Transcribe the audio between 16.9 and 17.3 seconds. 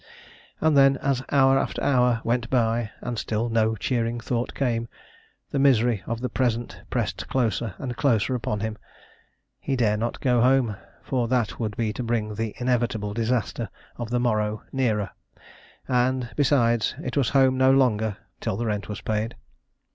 it was